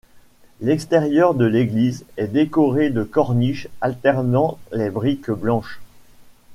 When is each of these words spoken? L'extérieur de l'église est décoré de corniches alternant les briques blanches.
L'extérieur 0.61 1.35
de 1.35 1.45
l'église 1.45 2.05
est 2.17 2.25
décoré 2.25 2.89
de 2.89 3.03
corniches 3.03 3.67
alternant 3.81 4.57
les 4.71 4.89
briques 4.89 5.29
blanches. 5.29 5.79